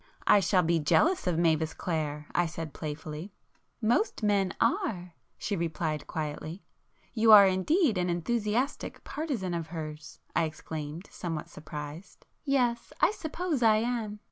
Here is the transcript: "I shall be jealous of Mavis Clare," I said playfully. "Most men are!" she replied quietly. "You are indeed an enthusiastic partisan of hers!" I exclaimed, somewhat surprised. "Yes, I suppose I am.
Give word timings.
"I 0.25 0.39
shall 0.39 0.63
be 0.63 0.79
jealous 0.79 1.27
of 1.27 1.37
Mavis 1.37 1.75
Clare," 1.75 2.25
I 2.33 2.47
said 2.47 2.73
playfully. 2.73 3.35
"Most 3.83 4.23
men 4.23 4.51
are!" 4.59 5.13
she 5.37 5.55
replied 5.55 6.07
quietly. 6.07 6.63
"You 7.13 7.31
are 7.31 7.45
indeed 7.45 7.99
an 7.99 8.09
enthusiastic 8.09 9.03
partisan 9.03 9.53
of 9.53 9.67
hers!" 9.67 10.17
I 10.35 10.45
exclaimed, 10.45 11.07
somewhat 11.11 11.49
surprised. 11.51 12.25
"Yes, 12.43 12.91
I 12.99 13.11
suppose 13.11 13.61
I 13.61 13.75
am. 13.75 14.17